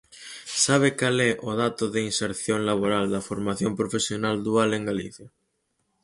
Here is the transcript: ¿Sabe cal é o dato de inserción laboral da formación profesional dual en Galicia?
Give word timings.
¿Sabe 0.63 0.89
cal 0.99 1.17
é 1.29 1.31
o 1.49 1.51
dato 1.63 1.85
de 1.93 1.99
inserción 2.09 2.59
laboral 2.69 3.05
da 3.13 3.25
formación 3.29 3.71
profesional 3.81 4.35
dual 4.47 4.69
en 4.77 4.83
Galicia? 4.91 5.27